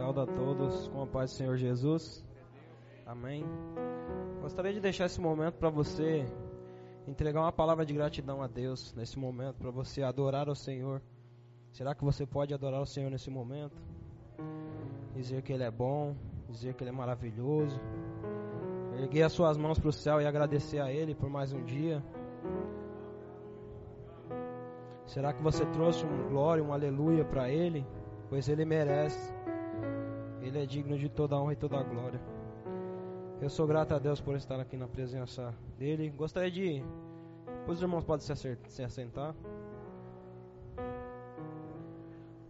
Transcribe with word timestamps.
Saúde 0.00 0.20
a 0.20 0.26
todos 0.26 0.88
com 0.88 1.02
a 1.02 1.06
paz 1.06 1.30
do 1.30 1.36
Senhor 1.36 1.58
Jesus. 1.58 2.24
Amém. 3.04 3.44
Gostaria 4.40 4.72
de 4.72 4.80
deixar 4.80 5.04
esse 5.04 5.20
momento 5.20 5.56
para 5.56 5.68
você 5.68 6.24
entregar 7.06 7.42
uma 7.42 7.52
palavra 7.52 7.84
de 7.84 7.92
gratidão 7.92 8.42
a 8.42 8.46
Deus 8.46 8.94
nesse 8.94 9.18
momento, 9.18 9.56
para 9.58 9.70
você 9.70 10.02
adorar 10.02 10.48
ao 10.48 10.54
Senhor. 10.54 11.02
Será 11.70 11.94
que 11.94 12.02
você 12.02 12.24
pode 12.24 12.54
adorar 12.54 12.80
o 12.80 12.86
Senhor 12.86 13.10
nesse 13.10 13.28
momento? 13.28 13.76
Dizer 15.14 15.42
que 15.42 15.52
Ele 15.52 15.64
é 15.64 15.70
bom, 15.70 16.16
dizer 16.48 16.72
que 16.72 16.82
Ele 16.82 16.90
é 16.90 16.94
maravilhoso. 16.94 17.78
Erguer 18.98 19.24
as 19.24 19.32
suas 19.32 19.58
mãos 19.58 19.78
para 19.78 19.90
o 19.90 19.92
céu 19.92 20.18
e 20.18 20.26
agradecer 20.26 20.80
a 20.80 20.90
Ele 20.90 21.14
por 21.14 21.28
mais 21.28 21.52
um 21.52 21.62
dia. 21.62 22.02
Será 25.04 25.34
que 25.34 25.42
você 25.42 25.66
trouxe 25.66 26.06
um 26.06 26.30
glória, 26.30 26.64
um 26.64 26.72
aleluia 26.72 27.22
para 27.22 27.50
Ele? 27.50 27.86
Pois 28.30 28.48
Ele 28.48 28.64
merece. 28.64 29.39
Ele 30.50 30.64
é 30.64 30.66
digno 30.66 30.98
de 30.98 31.08
toda 31.08 31.36
a 31.36 31.40
honra 31.40 31.52
e 31.52 31.56
toda 31.56 31.78
a 31.78 31.82
glória. 31.84 32.20
Eu 33.40 33.48
sou 33.48 33.68
grato 33.68 33.94
a 33.94 34.00
Deus 34.00 34.20
por 34.20 34.34
estar 34.34 34.58
aqui 34.58 34.76
na 34.76 34.88
presença 34.88 35.54
dele. 35.78 36.10
Gostaria 36.10 36.50
de. 36.50 36.82
Os 37.68 37.80
irmãos 37.80 38.02
podem 38.02 38.26
se 38.66 38.82
assentar. 38.82 39.32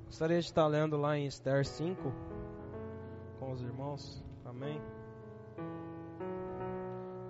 Gostaria 0.06 0.40
de 0.40 0.46
estar 0.46 0.66
lendo 0.66 0.96
lá 0.96 1.18
em 1.18 1.26
Esther 1.26 1.66
5 1.66 2.10
com 3.38 3.52
os 3.52 3.60
irmãos. 3.60 4.24
Amém. 4.46 4.80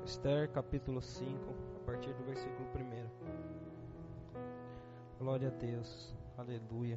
Esther 0.04 0.48
capítulo 0.52 1.02
5, 1.02 1.30
a 1.78 1.84
partir 1.84 2.14
do 2.14 2.22
versículo 2.22 2.68
1. 2.76 3.08
Glória 5.18 5.48
a 5.48 5.50
Deus. 5.50 6.14
Aleluia. 6.38 6.96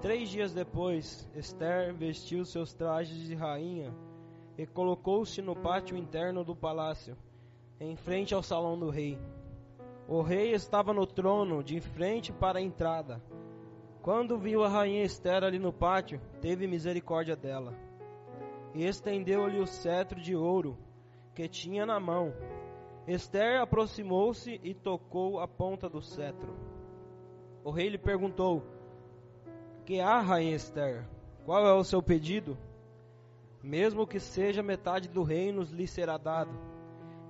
Três 0.00 0.30
dias 0.30 0.54
depois, 0.54 1.28
Esther 1.34 1.92
vestiu 1.92 2.46
seus 2.46 2.72
trajes 2.72 3.18
de 3.18 3.34
rainha 3.34 3.94
e 4.56 4.66
colocou-se 4.66 5.42
no 5.42 5.54
pátio 5.54 5.94
interno 5.94 6.42
do 6.42 6.56
palácio, 6.56 7.14
em 7.78 7.94
frente 7.96 8.34
ao 8.34 8.42
salão 8.42 8.78
do 8.78 8.88
rei. 8.88 9.18
O 10.08 10.22
rei 10.22 10.52
estava 10.52 10.94
no 10.94 11.06
trono, 11.06 11.62
de 11.62 11.80
frente 11.80 12.32
para 12.32 12.58
a 12.58 12.62
entrada. 12.62 13.22
Quando 14.00 14.38
viu 14.38 14.64
a 14.64 14.68
rainha 14.68 15.04
Esther 15.04 15.44
ali 15.44 15.58
no 15.58 15.72
pátio, 15.72 16.18
teve 16.40 16.66
misericórdia 16.66 17.36
dela 17.36 17.74
e 18.74 18.86
estendeu-lhe 18.86 19.60
o 19.60 19.66
cetro 19.66 20.18
de 20.18 20.34
ouro 20.34 20.78
que 21.34 21.46
tinha 21.46 21.84
na 21.84 22.00
mão. 22.00 22.32
Esther 23.06 23.60
aproximou-se 23.60 24.60
e 24.62 24.72
tocou 24.72 25.40
a 25.40 25.46
ponta 25.46 25.90
do 25.90 26.00
cetro. 26.00 26.54
O 27.62 27.70
rei 27.70 27.90
lhe 27.90 27.98
perguntou: 27.98 28.79
que 29.90 29.98
rainha 29.98 30.54
Esther? 30.54 31.04
Qual 31.44 31.66
é 31.66 31.72
o 31.72 31.82
seu 31.82 32.00
pedido? 32.00 32.56
Mesmo 33.60 34.06
que 34.06 34.20
seja 34.20 34.62
metade 34.62 35.08
do 35.08 35.24
reino 35.24 35.62
lhe 35.64 35.84
será 35.84 36.16
dado. 36.16 36.52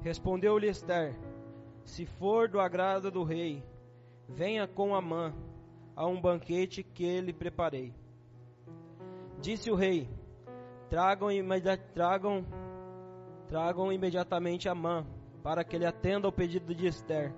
Respondeu-lhe 0.02 0.68
Esther: 0.68 1.18
Se 1.86 2.04
for 2.04 2.50
do 2.50 2.60
agrado 2.60 3.10
do 3.10 3.24
rei, 3.24 3.64
venha 4.28 4.68
com 4.68 4.94
Amã 4.94 5.32
a 5.96 6.06
um 6.06 6.20
banquete 6.20 6.82
que 6.82 7.22
lhe 7.22 7.32
preparei. 7.32 7.94
Disse 9.40 9.70
o 9.70 9.74
rei: 9.74 10.06
Tragam, 10.90 11.32
imedi 11.32 11.74
tragam, 11.94 12.44
tragam 13.48 13.90
imediatamente 13.90 14.68
Amã, 14.68 15.06
para 15.42 15.64
que 15.64 15.76
ele 15.76 15.86
atenda 15.86 16.28
ao 16.28 16.32
pedido 16.32 16.74
de 16.74 16.86
Esther. 16.86 17.32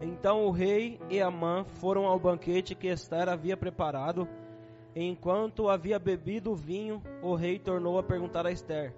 Então 0.00 0.44
o 0.44 0.50
rei 0.50 1.00
e 1.08 1.22
Amã 1.22 1.62
foram 1.62 2.04
ao 2.04 2.18
banquete 2.18 2.74
que 2.74 2.88
Esther 2.88 3.28
havia 3.28 3.56
preparado 3.56 4.28
Enquanto 4.98 5.68
havia 5.68 5.98
bebido 5.98 6.52
o 6.52 6.54
vinho, 6.54 7.02
o 7.20 7.34
rei 7.34 7.58
tornou 7.58 7.98
a 7.98 8.02
perguntar 8.02 8.46
a 8.46 8.50
Esther: 8.50 8.94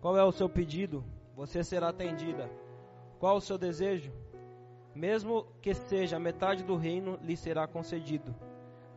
Qual 0.00 0.16
é 0.16 0.24
o 0.24 0.32
seu 0.32 0.48
pedido? 0.48 1.04
Você 1.36 1.62
será 1.62 1.90
atendida. 1.90 2.50
Qual 3.18 3.36
o 3.36 3.40
seu 3.40 3.58
desejo? 3.58 4.10
Mesmo 4.94 5.44
que 5.60 5.74
seja 5.74 6.18
metade 6.18 6.64
do 6.64 6.76
reino, 6.76 7.18
lhe 7.22 7.36
será 7.36 7.66
concedido. 7.66 8.34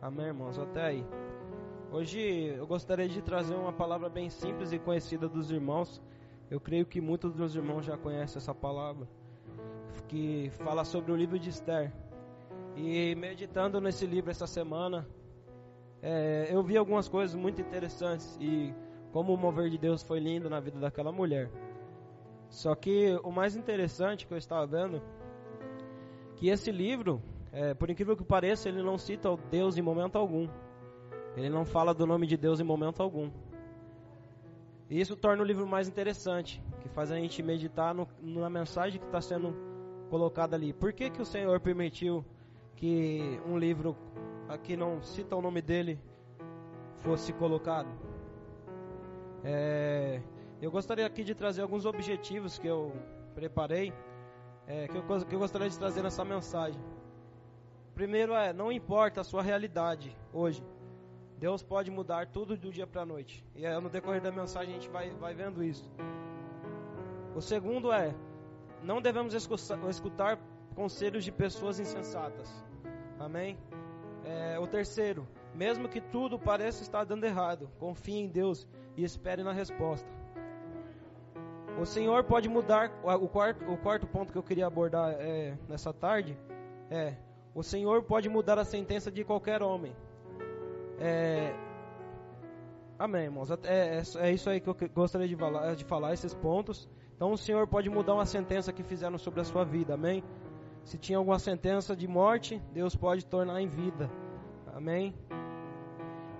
Amém, 0.00 0.28
irmãos? 0.28 0.58
Até 0.58 0.82
aí. 0.82 1.06
Hoje 1.92 2.18
eu 2.18 2.66
gostaria 2.66 3.06
de 3.06 3.20
trazer 3.20 3.54
uma 3.54 3.72
palavra 3.72 4.08
bem 4.08 4.30
simples 4.30 4.72
e 4.72 4.78
conhecida 4.78 5.28
dos 5.28 5.50
irmãos. 5.50 6.00
Eu 6.50 6.58
creio 6.58 6.86
que 6.86 6.98
muitos 6.98 7.34
dos 7.34 7.54
irmãos 7.54 7.84
já 7.84 7.98
conhecem 7.98 8.38
essa 8.38 8.54
palavra, 8.54 9.06
que 10.08 10.50
fala 10.54 10.82
sobre 10.82 11.12
o 11.12 11.16
livro 11.16 11.38
de 11.38 11.50
Esther. 11.50 11.92
E 12.74 13.14
meditando 13.16 13.82
nesse 13.82 14.06
livro 14.06 14.30
essa 14.30 14.46
semana, 14.46 15.06
é, 16.02 16.48
eu 16.50 16.62
vi 16.64 16.76
algumas 16.76 17.08
coisas 17.08 17.36
muito 17.36 17.60
interessantes 17.60 18.36
e 18.40 18.74
como 19.12 19.32
o 19.32 19.36
mover 19.36 19.70
de 19.70 19.78
Deus 19.78 20.02
foi 20.02 20.18
lindo 20.18 20.50
na 20.50 20.58
vida 20.58 20.80
daquela 20.80 21.12
mulher. 21.12 21.48
Só 22.48 22.74
que 22.74 23.18
o 23.22 23.30
mais 23.30 23.54
interessante 23.54 24.26
que 24.26 24.34
eu 24.34 24.38
estava 24.38 24.66
vendo 24.66 25.00
que 26.36 26.48
esse 26.48 26.72
livro, 26.72 27.22
é, 27.52 27.72
por 27.72 27.88
incrível 27.88 28.16
que 28.16 28.24
pareça, 28.24 28.68
ele 28.68 28.82
não 28.82 28.98
cita 28.98 29.30
o 29.30 29.36
Deus 29.36 29.78
em 29.78 29.82
momento 29.82 30.16
algum. 30.18 30.48
Ele 31.36 31.48
não 31.48 31.64
fala 31.64 31.94
do 31.94 32.04
nome 32.04 32.26
de 32.26 32.36
Deus 32.36 32.58
em 32.58 32.64
momento 32.64 33.00
algum. 33.00 33.30
E 34.90 35.00
isso 35.00 35.16
torna 35.16 35.42
o 35.42 35.46
livro 35.46 35.66
mais 35.66 35.88
interessante, 35.88 36.62
que 36.80 36.88
faz 36.88 37.12
a 37.12 37.16
gente 37.16 37.42
meditar 37.42 37.94
no, 37.94 38.08
na 38.20 38.50
mensagem 38.50 39.00
que 39.00 39.06
está 39.06 39.20
sendo 39.20 39.54
colocada 40.10 40.56
ali. 40.56 40.72
Por 40.72 40.92
que, 40.92 41.08
que 41.08 41.22
o 41.22 41.24
Senhor 41.24 41.60
permitiu 41.60 42.24
que 42.76 43.40
um 43.46 43.56
livro 43.56 43.96
aqui 44.48 44.76
não 44.76 45.02
cita 45.02 45.36
o 45.36 45.42
nome 45.42 45.62
dele 45.62 45.98
fosse 47.00 47.32
colocado. 47.32 47.88
É, 49.44 50.20
eu 50.60 50.70
gostaria 50.70 51.04
aqui 51.04 51.24
de 51.24 51.34
trazer 51.34 51.62
alguns 51.62 51.84
objetivos 51.84 52.58
que 52.58 52.66
eu 52.66 52.92
preparei, 53.34 53.92
é, 54.66 54.86
que, 54.86 54.96
eu, 54.96 55.02
que 55.24 55.34
eu 55.34 55.38
gostaria 55.38 55.68
de 55.68 55.78
trazer 55.78 56.02
nessa 56.02 56.24
mensagem. 56.24 56.80
Primeiro 57.94 58.34
é, 58.34 58.52
não 58.52 58.70
importa 58.70 59.20
a 59.20 59.24
sua 59.24 59.42
realidade 59.42 60.16
hoje, 60.32 60.64
Deus 61.38 61.62
pode 61.62 61.90
mudar 61.90 62.28
tudo 62.28 62.56
do 62.56 62.70
dia 62.70 62.86
para 62.86 63.02
a 63.02 63.06
noite. 63.06 63.44
E 63.56 63.66
é, 63.66 63.78
no 63.80 63.90
decorrer 63.90 64.20
da 64.20 64.30
mensagem 64.30 64.70
a 64.70 64.78
gente 64.78 64.88
vai, 64.88 65.10
vai 65.10 65.34
vendo 65.34 65.62
isso. 65.62 65.90
O 67.34 67.40
segundo 67.40 67.92
é, 67.92 68.14
não 68.82 69.02
devemos 69.02 69.34
escutar 69.34 70.38
conselhos 70.74 71.24
de 71.24 71.32
pessoas 71.32 71.80
insensatas. 71.80 72.48
Amém? 73.18 73.58
É, 74.24 74.58
o 74.58 74.66
terceiro, 74.66 75.26
mesmo 75.54 75.88
que 75.88 76.00
tudo 76.00 76.38
pareça 76.38 76.82
estar 76.82 77.04
dando 77.04 77.24
errado, 77.24 77.70
confie 77.78 78.18
em 78.18 78.28
Deus 78.28 78.66
e 78.96 79.04
espere 79.04 79.42
na 79.42 79.52
resposta. 79.52 80.08
O 81.78 81.86
Senhor 81.86 82.24
pode 82.24 82.48
mudar. 82.48 82.92
O 83.20 83.28
quarto, 83.28 83.64
o 83.70 83.76
quarto 83.76 84.06
ponto 84.06 84.32
que 84.32 84.38
eu 84.38 84.42
queria 84.42 84.66
abordar 84.66 85.14
é, 85.18 85.56
nessa 85.68 85.92
tarde 85.92 86.38
é: 86.90 87.14
o 87.54 87.62
Senhor 87.62 88.02
pode 88.02 88.28
mudar 88.28 88.58
a 88.58 88.64
sentença 88.64 89.10
de 89.10 89.24
qualquer 89.24 89.62
homem. 89.62 89.94
É, 90.98 91.54
amém, 92.98 93.24
irmãos. 93.24 93.50
É, 93.50 93.56
é, 93.64 94.02
é, 94.18 94.32
isso 94.32 94.50
aí 94.50 94.60
que 94.60 94.68
eu 94.68 94.76
gostaria 94.94 95.26
de 95.26 95.36
falar, 95.36 95.74
de 95.74 95.84
falar, 95.84 96.12
esses 96.12 96.34
pontos. 96.34 96.88
Então, 97.16 97.32
o 97.32 97.38
Senhor 97.38 97.66
pode 97.66 97.88
mudar 97.88 98.14
uma 98.14 98.26
sentença 98.26 98.72
que 98.72 98.82
fizeram 98.82 99.16
sobre 99.16 99.40
a 99.40 99.44
sua 99.44 99.64
vida. 99.64 99.94
Amém. 99.94 100.22
Se 100.84 100.98
tinha 100.98 101.18
alguma 101.18 101.38
sentença 101.38 101.94
de 101.94 102.08
morte, 102.08 102.60
Deus 102.72 102.96
pode 102.96 103.24
tornar 103.24 103.60
em 103.60 103.68
vida. 103.68 104.10
Amém? 104.74 105.14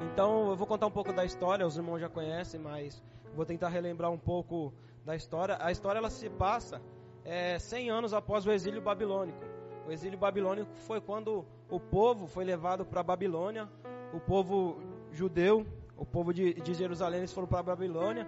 Então 0.01 0.51
eu 0.51 0.57
vou 0.57 0.67
contar 0.67 0.87
um 0.87 0.91
pouco 0.91 1.13
da 1.13 1.25
história, 1.25 1.67
os 1.67 1.77
irmãos 1.77 2.01
já 2.01 2.09
conhecem, 2.09 2.61
mas 2.61 3.03
vou 3.35 3.47
tentar 3.47 3.69
relembrar 3.69 4.11
um 4.11 4.19
pouco 4.19 4.73
da 5.05 5.15
história. 5.15 5.57
A 5.61 5.71
história 5.71 5.99
ela 5.99 6.11
se 6.11 6.29
passa 6.29 6.83
é, 7.25 7.59
100 7.59 7.91
anos 7.91 8.13
após 8.13 8.47
o 8.47 8.51
exílio 8.51 8.81
babilônico. 8.81 9.39
O 9.87 9.93
exílio 9.93 10.19
babilônico 10.19 10.71
foi 10.87 11.01
quando 11.01 11.45
o 11.69 11.81
povo 11.81 12.27
foi 12.27 12.45
levado 12.45 12.85
para 12.85 13.01
a 13.01 13.05
Babilônia, 13.05 13.69
o 14.13 14.21
povo 14.21 14.77
judeu, 15.11 15.67
o 15.97 16.05
povo 16.05 16.33
de, 16.33 16.55
de 16.55 16.75
Jerusalém, 16.75 17.21
eles 17.21 17.33
foram 17.33 17.49
para 17.49 17.61
a 17.61 17.63
Babilônia, 17.63 18.27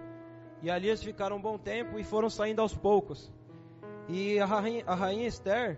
e 0.61 0.69
ali 0.69 0.87
eles 0.87 1.03
ficaram 1.03 1.37
um 1.37 1.41
bom 1.41 1.57
tempo 1.57 1.99
e 1.99 2.03
foram 2.03 2.29
saindo 2.29 2.61
aos 2.61 2.75
poucos. 2.75 3.31
E 4.07 4.39
a 4.39 4.45
rainha, 4.45 4.83
a 4.85 4.95
rainha 4.95 5.27
Esther, 5.27 5.77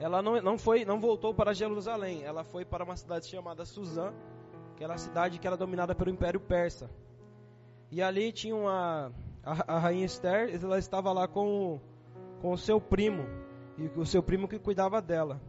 ela 0.00 0.22
não, 0.22 0.40
não 0.40 0.58
foi, 0.58 0.84
não 0.84 1.00
voltou 1.00 1.34
para 1.34 1.52
Jerusalém, 1.52 2.22
ela 2.22 2.44
foi 2.44 2.64
para 2.64 2.84
uma 2.84 2.96
cidade 2.96 3.26
chamada 3.26 3.64
Suzã, 3.64 4.12
que 4.76 4.84
era 4.84 4.94
a 4.94 4.98
cidade 4.98 5.38
que 5.38 5.46
era 5.46 5.56
dominada 5.56 5.94
pelo 5.94 6.10
Império 6.10 6.40
Persa. 6.40 6.88
E 7.90 8.02
ali 8.02 8.32
tinha 8.32 8.54
uma 8.54 9.12
a, 9.42 9.76
a 9.76 9.78
rainha 9.78 10.04
Esther, 10.04 10.54
ela 10.62 10.78
estava 10.78 11.12
lá 11.12 11.26
com 11.26 11.80
com 12.40 12.52
o 12.52 12.58
seu 12.58 12.80
primo 12.80 13.24
e 13.76 13.86
o 13.98 14.06
seu 14.06 14.22
primo 14.22 14.46
que 14.46 14.58
cuidava 14.58 15.02
dela. 15.02 15.40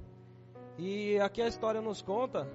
E 0.78 1.20
aqui 1.20 1.42
a 1.42 1.48
história 1.48 1.82
nos 1.82 2.02
conta 2.02 2.50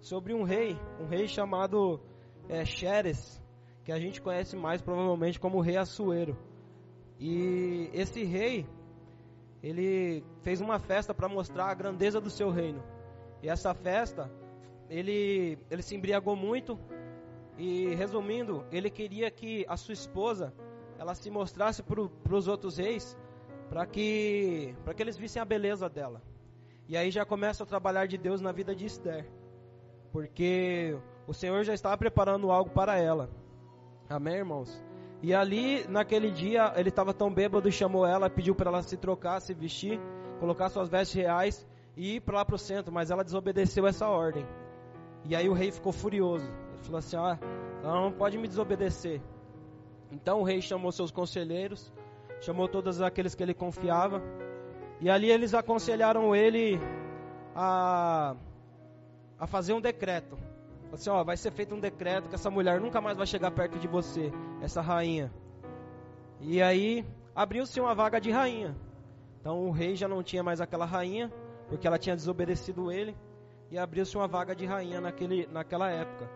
sobre 0.00 0.32
um 0.32 0.44
rei, 0.44 0.78
um 1.00 1.06
rei 1.06 1.26
chamado 1.26 2.00
é, 2.48 2.64
Xeres, 2.64 3.42
que 3.84 3.92
a 3.92 3.98
gente 3.98 4.22
conhece 4.22 4.56
mais 4.56 4.80
provavelmente 4.80 5.40
como 5.40 5.60
rei 5.60 5.76
Assuero. 5.76 6.36
E 7.18 7.90
esse 7.92 8.22
rei, 8.24 8.66
ele 9.66 10.24
fez 10.42 10.60
uma 10.60 10.78
festa 10.78 11.12
para 11.12 11.28
mostrar 11.28 11.66
a 11.66 11.74
grandeza 11.74 12.20
do 12.20 12.30
seu 12.30 12.50
reino. 12.50 12.82
E 13.42 13.48
essa 13.48 13.74
festa 13.74 14.30
ele, 14.88 15.58
ele 15.68 15.82
se 15.82 15.96
embriagou 15.96 16.36
muito 16.36 16.78
e, 17.58 17.92
resumindo, 17.96 18.64
ele 18.70 18.88
queria 18.88 19.28
que 19.28 19.66
a 19.68 19.76
sua 19.76 19.94
esposa 19.94 20.54
ela 20.98 21.16
se 21.16 21.28
mostrasse 21.30 21.82
para 21.82 22.36
os 22.36 22.46
outros 22.46 22.76
reis 22.78 23.16
para 23.68 23.84
que, 23.84 24.72
que 24.94 25.02
eles 25.02 25.16
vissem 25.16 25.42
a 25.42 25.44
beleza 25.44 25.88
dela. 25.88 26.22
E 26.88 26.96
aí 26.96 27.10
já 27.10 27.26
começa 27.26 27.64
o 27.64 27.66
trabalhar 27.66 28.06
de 28.06 28.16
Deus 28.16 28.40
na 28.40 28.52
vida 28.52 28.72
de 28.72 28.86
Esther, 28.86 29.28
porque 30.12 30.96
o 31.26 31.34
Senhor 31.34 31.64
já 31.64 31.74
estava 31.74 31.98
preparando 31.98 32.52
algo 32.52 32.70
para 32.70 32.96
ela. 32.96 33.28
Amém, 34.08 34.36
irmãos? 34.36 34.85
E 35.22 35.34
ali, 35.34 35.86
naquele 35.88 36.30
dia, 36.30 36.72
ele 36.76 36.90
estava 36.90 37.14
tão 37.14 37.32
bêbado 37.32 37.70
chamou 37.72 38.06
ela, 38.06 38.28
pediu 38.28 38.54
para 38.54 38.70
ela 38.70 38.82
se 38.82 38.96
trocar, 38.96 39.40
se 39.40 39.54
vestir, 39.54 40.00
colocar 40.38 40.68
suas 40.68 40.88
vestes 40.88 41.16
reais 41.16 41.66
e 41.96 42.16
ir 42.16 42.20
para 42.20 42.36
lá 42.36 42.44
para 42.44 42.54
o 42.54 42.58
centro, 42.58 42.92
mas 42.92 43.10
ela 43.10 43.24
desobedeceu 43.24 43.86
essa 43.86 44.06
ordem. 44.08 44.46
E 45.24 45.34
aí 45.34 45.48
o 45.48 45.54
rei 45.54 45.72
ficou 45.72 45.92
furioso. 45.92 46.46
Ele 46.46 46.82
falou 46.82 46.98
assim: 46.98 47.16
Ah, 47.16 47.38
ela 47.82 48.00
não 48.00 48.12
pode 48.12 48.36
me 48.36 48.46
desobedecer. 48.46 49.20
Então 50.12 50.40
o 50.40 50.44
rei 50.44 50.60
chamou 50.60 50.92
seus 50.92 51.10
conselheiros, 51.10 51.92
chamou 52.40 52.68
todos 52.68 53.00
aqueles 53.00 53.34
que 53.34 53.42
ele 53.42 53.54
confiava, 53.54 54.22
e 55.00 55.10
ali 55.10 55.30
eles 55.30 55.54
aconselharam 55.54 56.34
ele 56.36 56.78
a, 57.54 58.36
a 59.38 59.46
fazer 59.46 59.72
um 59.72 59.80
decreto. 59.80 60.36
Assim, 60.92 61.10
ó, 61.10 61.22
vai 61.24 61.36
ser 61.36 61.50
feito 61.50 61.74
um 61.74 61.80
decreto 61.80 62.28
que 62.28 62.34
essa 62.34 62.50
mulher 62.50 62.80
nunca 62.80 63.00
mais 63.00 63.16
vai 63.16 63.26
chegar 63.26 63.50
perto 63.50 63.78
de 63.78 63.88
você, 63.88 64.32
essa 64.62 64.80
rainha. 64.80 65.32
E 66.40 66.62
aí 66.62 67.04
abriu-se 67.34 67.80
uma 67.80 67.94
vaga 67.94 68.20
de 68.20 68.30
rainha. 68.30 68.74
Então 69.40 69.66
o 69.66 69.70
rei 69.70 69.94
já 69.96 70.08
não 70.08 70.22
tinha 70.22 70.42
mais 70.42 70.60
aquela 70.60 70.84
rainha, 70.84 71.32
porque 71.68 71.86
ela 71.86 71.98
tinha 71.98 72.16
desobedecido 72.16 72.90
ele, 72.90 73.16
e 73.70 73.78
abriu-se 73.78 74.16
uma 74.16 74.28
vaga 74.28 74.54
de 74.54 74.64
rainha 74.64 75.00
naquele, 75.00 75.46
naquela 75.48 75.90
época. 75.90 76.30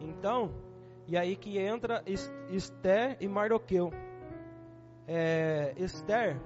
Então, 0.00 0.52
e 1.06 1.16
aí 1.16 1.36
que 1.36 1.58
entra 1.58 2.02
Esther 2.50 3.16
e 3.20 3.28
Mardoqueu. 3.28 3.92
É, 5.06 5.72
Esther, 5.76 6.40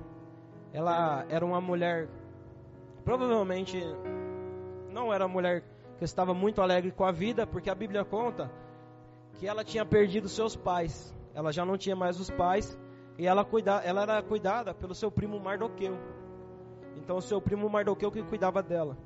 ela 0.73 1.25
era 1.29 1.45
uma 1.45 1.61
mulher, 1.61 2.09
provavelmente 3.05 3.81
não 4.91 5.13
era 5.13 5.25
uma 5.27 5.33
mulher 5.33 5.63
que 5.99 6.05
estava 6.05 6.33
muito 6.33 6.63
alegre 6.63 6.93
com 6.93 7.05
a 7.05 7.11
vida, 7.11 7.47
porque 7.47 7.69
a 7.69 7.75
Bíblia 7.75 8.05
conta 8.05 8.51
que 9.35 9.47
ela 9.47 9.65
tinha 9.65 9.85
perdido 9.85 10.29
seus 10.29 10.55
pais. 10.55 11.15
Ela 11.35 11.53
já 11.53 11.65
não 11.65 11.77
tinha 11.77 11.97
mais 11.97 12.19
os 12.21 12.31
pais 12.31 12.79
e 13.19 13.27
ela, 13.27 13.45
cuida, 13.45 13.83
ela 13.85 14.03
era 14.03 14.23
cuidada 14.23 14.73
pelo 14.73 14.95
seu 14.95 15.11
primo 15.11 15.41
Mardoqueu. 15.41 15.99
Então 16.97 17.17
o 17.17 17.23
seu 17.23 17.41
primo 17.41 17.69
Mardoqueu 17.69 18.11
que 18.13 18.23
cuidava 18.23 18.63
dela. 18.63 18.97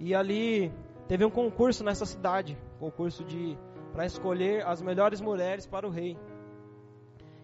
E 0.00 0.14
ali 0.14 0.72
teve 1.06 1.24
um 1.24 1.30
concurso 1.30 1.84
nessa 1.84 2.04
cidade, 2.04 2.58
concurso 2.80 3.24
de 3.24 3.56
para 3.92 4.04
escolher 4.04 4.66
as 4.66 4.82
melhores 4.82 5.20
mulheres 5.20 5.64
para 5.64 5.86
o 5.86 5.90
rei. 5.90 6.18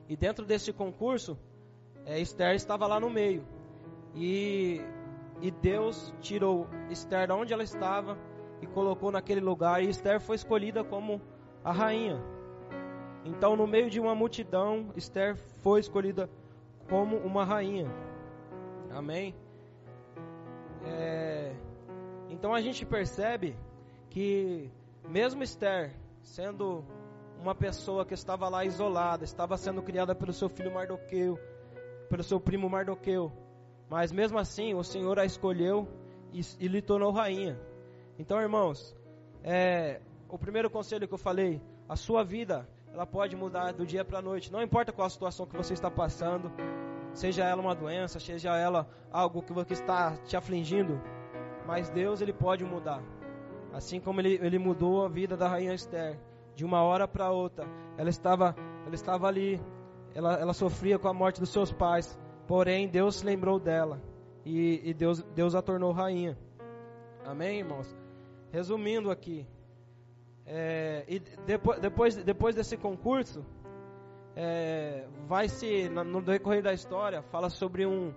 E 0.08 0.17
dentro 0.17 0.44
desse 0.44 0.73
concurso, 0.73 1.38
é, 2.05 2.19
Esther 2.19 2.56
estava 2.56 2.88
lá 2.88 2.99
no 2.99 3.08
meio. 3.08 3.47
E, 4.12 4.81
e 5.41 5.52
Deus 5.52 6.12
tirou 6.20 6.67
Esther 6.91 7.29
de 7.29 7.32
onde 7.32 7.52
ela 7.52 7.62
estava 7.62 8.19
e 8.60 8.66
colocou 8.66 9.10
naquele 9.10 9.40
lugar, 9.40 9.82
e 9.82 9.88
Esther 9.88 10.20
foi 10.20 10.36
escolhida 10.36 10.84
como 10.84 11.20
a 11.64 11.72
rainha. 11.72 12.20
Então, 13.24 13.56
no 13.56 13.66
meio 13.66 13.90
de 13.90 14.00
uma 14.00 14.14
multidão, 14.14 14.90
Esther 14.96 15.36
foi 15.62 15.80
escolhida 15.80 16.28
como 16.88 17.16
uma 17.16 17.44
rainha. 17.44 17.86
Amém? 18.90 19.34
É, 20.84 21.52
então 22.28 22.54
a 22.54 22.60
gente 22.60 22.84
percebe 22.86 23.54
que, 24.08 24.70
mesmo 25.08 25.42
Esther 25.42 25.92
sendo 26.22 26.84
uma 27.40 27.54
pessoa 27.54 28.04
que 28.04 28.14
estava 28.14 28.48
lá 28.48 28.64
isolada, 28.64 29.24
estava 29.24 29.56
sendo 29.56 29.82
criada 29.82 30.14
pelo 30.14 30.32
seu 30.32 30.48
filho 30.48 30.72
Mardoqueu, 30.72 31.38
pelo 32.08 32.22
seu 32.22 32.40
primo 32.40 32.68
Mardoqueu, 32.68 33.32
mas 33.88 34.12
mesmo 34.12 34.38
assim 34.38 34.74
o 34.74 34.82
Senhor 34.82 35.18
a 35.18 35.24
escolheu 35.24 35.88
e, 36.32 36.40
e 36.58 36.68
lhe 36.68 36.82
tornou 36.82 37.12
rainha. 37.12 37.58
Então, 38.20 38.38
irmãos, 38.38 38.94
é, 39.43 39.99
o 40.28 40.37
primeiro 40.37 40.69
conselho 40.69 41.08
que 41.08 41.14
eu 41.14 41.19
falei, 41.19 41.58
a 41.88 41.96
sua 41.96 42.22
vida, 42.22 42.69
ela 42.93 43.06
pode 43.06 43.34
mudar 43.34 43.72
do 43.72 43.87
dia 43.87 44.05
para 44.05 44.19
a 44.19 44.22
noite. 44.22 44.52
Não 44.52 44.62
importa 44.62 44.93
qual 44.93 45.06
a 45.06 45.11
situação 45.11 45.46
que 45.46 45.56
você 45.56 45.72
está 45.72 45.90
passando, 45.90 46.52
seja 47.14 47.44
ela 47.44 47.62
uma 47.62 47.75
doença, 47.75 48.20
seja 48.20 48.55
ela 48.55 48.87
algo 49.11 49.43
que 49.43 49.72
está 49.72 50.19
te 50.26 50.37
afligindo, 50.37 51.00
mas 51.67 51.88
Deus 51.88 52.20
ele 52.20 52.34
pode 52.34 52.62
mudar. 52.62 53.02
Assim 53.72 53.99
como 53.99 54.20
ele, 54.20 54.38
ele 54.43 54.58
mudou 54.58 55.02
a 55.02 55.08
vida 55.08 55.34
da 55.34 55.49
rainha 55.49 55.73
Esther, 55.73 56.20
de 56.55 56.62
uma 56.62 56.82
hora 56.82 57.08
para 57.08 57.31
outra, 57.31 57.66
ela 57.96 58.11
estava, 58.11 58.55
ela 58.84 58.94
estava 58.94 59.28
ali, 59.28 59.58
ela, 60.14 60.34
ela 60.34 60.52
sofria 60.52 60.99
com 60.99 61.08
a 61.08 61.14
morte 61.14 61.40
dos 61.40 61.49
seus 61.49 61.73
pais, 61.73 62.20
porém 62.46 62.87
Deus 62.87 63.16
se 63.16 63.25
lembrou 63.25 63.58
dela 63.58 63.99
e, 64.44 64.90
e 64.90 64.93
Deus, 64.93 65.23
Deus 65.34 65.55
a 65.55 65.62
tornou 65.62 65.90
rainha. 65.90 66.37
Amém, 67.25 67.61
irmãos? 67.61 68.00
Resumindo 68.52 69.11
aqui, 69.11 69.47
é, 70.44 71.05
e 71.06 71.20
depois, 71.47 71.81
depois, 71.81 72.17
depois 72.17 72.55
desse 72.55 72.76
concurso, 72.76 73.44
é, 74.35 75.06
vai 75.26 75.49
se 75.49 75.88
no 75.88 76.20
decorrer 76.20 76.62
da 76.62 76.73
história 76.73 77.23
fala 77.23 77.49
sobre 77.49 77.87
um 77.87 78.12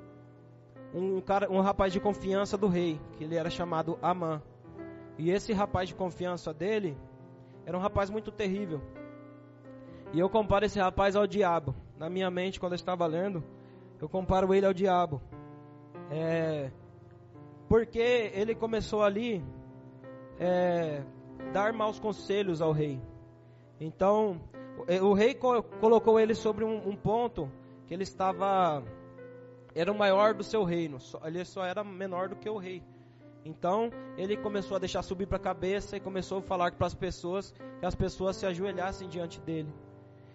um 0.94 1.20
cara, 1.22 1.52
um 1.52 1.60
rapaz 1.60 1.92
de 1.92 2.00
confiança 2.00 2.58
do 2.58 2.68
rei, 2.68 3.00
que 3.18 3.24
ele 3.24 3.36
era 3.36 3.50
chamado 3.50 3.98
Amã. 4.02 4.42
E 5.18 5.32
esse 5.32 5.52
rapaz 5.52 5.90
de 5.90 5.96
confiança 5.96 6.54
dele 6.54 6.96
era 7.66 7.78
um 7.78 7.82
rapaz 7.82 8.10
muito 8.10 8.32
terrível. 8.32 8.82
E 10.12 10.20
eu 10.20 10.30
comparo 10.30 10.66
esse 10.66 10.80
rapaz 10.80 11.16
ao 11.16 11.26
diabo. 11.26 11.76
Na 11.98 12.10
minha 12.10 12.30
mente, 12.30 12.60
quando 12.60 12.74
eu 12.74 12.78
estava 12.78 13.06
lendo, 13.08 13.44
eu 14.00 14.08
comparo 14.08 14.54
ele 14.54 14.66
ao 14.66 14.74
diabo. 14.74 15.22
É, 16.12 16.70
porque 17.68 18.32
ele 18.34 18.54
começou 18.54 19.02
ali 19.02 19.44
é, 20.40 21.02
dar 21.52 21.74
maus 21.74 22.00
conselhos 22.00 22.62
ao 22.62 22.72
rei. 22.72 23.02
Então, 23.80 24.42
o 25.02 25.14
rei 25.14 25.34
colocou 25.34 26.20
ele 26.20 26.34
sobre 26.34 26.64
um, 26.64 26.90
um, 26.90 26.96
ponto 26.96 27.52
que 27.88 27.94
ele 27.94 28.04
estava 28.04 28.84
era 29.76 29.92
o 29.92 29.98
maior 29.98 30.34
do 30.34 30.44
seu 30.44 30.64
reino, 30.64 30.98
ele 31.24 31.44
só 31.46 31.66
era 31.66 31.84
menor 31.84 32.30
do 32.30 32.36
que 32.36 32.50
o 32.50 32.58
rei. 32.58 32.84
Então, 33.46 33.90
ele 34.18 34.38
começou 34.38 34.78
a 34.78 34.80
deixar 34.80 35.02
subir 35.02 35.28
para 35.28 35.38
a 35.38 35.40
cabeça 35.40 35.98
e 35.98 36.00
começou 36.00 36.38
a 36.38 36.42
falar 36.42 36.72
para 36.72 36.88
as 36.88 36.94
pessoas 36.94 37.54
que 37.80 37.86
as 37.86 37.96
pessoas 37.96 38.38
se 38.38 38.46
ajoelhassem 38.46 39.10
diante 39.10 39.42
dele. 39.42 39.74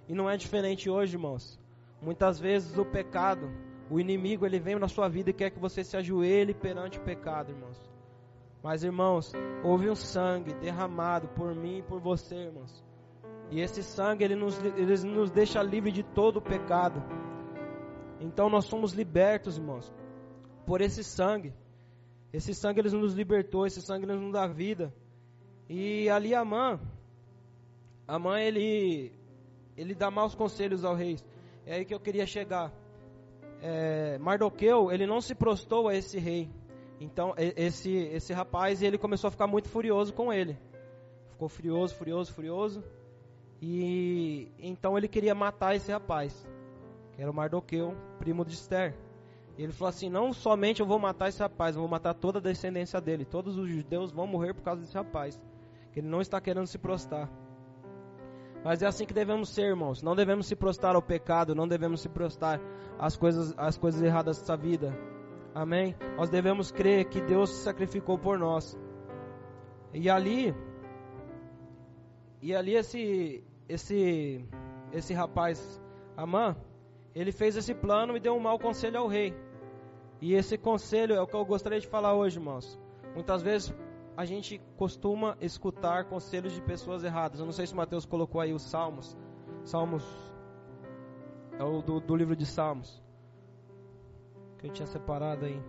E 0.08 0.14
não 0.14 0.28
é 0.28 0.36
diferente 0.36 0.90
hoje, 0.90 1.14
irmãos. 1.14 1.58
Muitas 2.02 2.38
vezes 2.38 2.76
o 2.76 2.84
pecado, 2.84 3.50
o 3.90 3.98
inimigo, 3.98 4.44
ele 4.44 4.58
vem 4.58 4.76
na 4.76 4.88
sua 4.88 5.08
vida 5.08 5.30
e 5.30 5.32
quer 5.32 5.50
que 5.50 5.58
você 5.58 5.82
se 5.82 5.96
ajoelhe 5.96 6.52
perante 6.52 6.98
o 6.98 7.02
pecado, 7.02 7.50
irmãos. 7.50 7.87
Mas, 8.68 8.84
irmãos, 8.84 9.32
houve 9.64 9.88
um 9.88 9.94
sangue 9.94 10.52
derramado 10.52 11.26
por 11.28 11.54
mim 11.54 11.78
e 11.78 11.82
por 11.82 12.02
você, 12.02 12.34
irmãos. 12.34 12.84
E 13.50 13.62
esse 13.62 13.82
sangue, 13.82 14.22
ele 14.22 14.34
nos, 14.34 14.62
ele 14.62 14.94
nos 15.08 15.30
deixa 15.30 15.62
livre 15.62 15.90
de 15.90 16.02
todo 16.02 16.36
o 16.36 16.42
pecado. 16.42 17.02
Então, 18.20 18.50
nós 18.50 18.66
somos 18.66 18.92
libertos, 18.92 19.56
irmãos, 19.56 19.90
por 20.66 20.82
esse 20.82 21.02
sangue. 21.02 21.54
Esse 22.30 22.52
sangue, 22.54 22.80
ele 22.80 22.90
nos 22.90 23.14
libertou, 23.14 23.66
esse 23.66 23.80
sangue 23.80 24.04
ele 24.04 24.20
nos 24.20 24.34
dá 24.34 24.46
vida. 24.46 24.92
E 25.66 26.10
ali, 26.10 26.34
a 26.34 26.44
mãe, 26.44 26.78
ele, 28.44 29.14
ele 29.78 29.94
dá 29.94 30.10
maus 30.10 30.34
conselhos 30.34 30.84
ao 30.84 30.94
rei. 30.94 31.16
É 31.64 31.76
aí 31.76 31.86
que 31.86 31.94
eu 31.94 32.00
queria 32.00 32.26
chegar. 32.26 32.70
É, 33.62 34.18
Mardoqueu, 34.18 34.92
ele 34.92 35.06
não 35.06 35.22
se 35.22 35.34
prostou 35.34 35.88
a 35.88 35.94
esse 35.94 36.18
rei. 36.18 36.50
Então, 37.00 37.34
esse, 37.36 37.94
esse 37.94 38.32
rapaz, 38.32 38.82
ele 38.82 38.98
começou 38.98 39.28
a 39.28 39.30
ficar 39.30 39.46
muito 39.46 39.68
furioso 39.68 40.12
com 40.12 40.32
ele. 40.32 40.58
Ficou 41.30 41.48
furioso, 41.48 41.94
furioso, 41.94 42.32
furioso. 42.32 42.82
E 43.60 44.52
então 44.58 44.96
ele 44.96 45.08
queria 45.08 45.34
matar 45.34 45.74
esse 45.74 45.90
rapaz, 45.90 46.48
que 47.12 47.22
era 47.22 47.30
o 47.30 47.34
Mardoqueu, 47.34 47.94
primo 48.18 48.44
de 48.44 48.54
Esther. 48.54 48.94
E 49.56 49.62
ele 49.62 49.72
falou 49.72 49.90
assim: 49.90 50.08
Não 50.08 50.32
somente 50.32 50.80
eu 50.80 50.86
vou 50.86 50.98
matar 50.98 51.28
esse 51.28 51.40
rapaz, 51.40 51.74
eu 51.74 51.82
vou 51.82 51.90
matar 51.90 52.14
toda 52.14 52.38
a 52.38 52.42
descendência 52.42 53.00
dele. 53.00 53.24
Todos 53.24 53.56
os 53.56 53.68
judeus 53.68 54.12
vão 54.12 54.26
morrer 54.26 54.54
por 54.54 54.62
causa 54.62 54.80
desse 54.80 54.94
rapaz. 54.94 55.40
Que 55.92 56.00
ele 56.00 56.08
não 56.08 56.20
está 56.20 56.40
querendo 56.40 56.66
se 56.66 56.78
prostrar. 56.78 57.28
Mas 58.64 58.82
é 58.82 58.86
assim 58.86 59.06
que 59.06 59.14
devemos 59.14 59.48
ser, 59.50 59.62
irmãos. 59.62 60.02
Não 60.02 60.14
devemos 60.14 60.46
se 60.46 60.54
prostrar 60.54 60.94
ao 60.94 61.02
pecado, 61.02 61.54
não 61.54 61.66
devemos 61.66 62.00
se 62.00 62.08
prostrar 62.08 62.60
às 62.98 63.16
coisas, 63.16 63.54
às 63.56 63.76
coisas 63.76 64.02
erradas 64.02 64.38
dessa 64.38 64.56
vida. 64.56 64.96
Amém? 65.54 65.94
Nós 66.16 66.30
devemos 66.30 66.70
crer 66.70 67.06
que 67.06 67.20
Deus 67.20 67.50
se 67.50 67.64
sacrificou 67.64 68.18
por 68.18 68.38
nós. 68.38 68.78
E 69.92 70.08
ali, 70.08 70.54
e 72.42 72.54
ali 72.54 72.74
esse, 72.74 73.44
esse, 73.68 74.44
esse 74.92 75.14
rapaz, 75.14 75.82
Amã, 76.16 76.56
ele 77.14 77.32
fez 77.32 77.56
esse 77.56 77.74
plano 77.74 78.16
e 78.16 78.20
deu 78.20 78.34
um 78.34 78.40
mau 78.40 78.58
conselho 78.58 78.98
ao 78.98 79.08
rei. 79.08 79.34
E 80.20 80.34
esse 80.34 80.58
conselho 80.58 81.14
é 81.14 81.20
o 81.20 81.26
que 81.26 81.34
eu 81.34 81.44
gostaria 81.44 81.80
de 81.80 81.86
falar 81.86 82.14
hoje, 82.14 82.38
irmãos. 82.38 82.78
Muitas 83.14 83.42
vezes 83.42 83.74
a 84.16 84.24
gente 84.24 84.60
costuma 84.76 85.36
escutar 85.40 86.04
conselhos 86.04 86.52
de 86.52 86.60
pessoas 86.60 87.04
erradas. 87.04 87.40
Eu 87.40 87.46
não 87.46 87.52
sei 87.52 87.66
se 87.66 87.72
o 87.72 87.76
Mateus 87.76 88.04
colocou 88.04 88.40
aí 88.40 88.52
os 88.52 88.62
Salmos. 88.62 89.16
Salmos 89.64 90.04
é 91.58 91.64
o 91.64 91.80
do, 91.80 92.00
do 92.00 92.14
livro 92.16 92.36
de 92.36 92.44
Salmos 92.44 93.02
que 94.58 94.66
eu 94.66 94.72
tinha 94.72 94.86
separado 94.86 95.46
aí. 95.46 95.62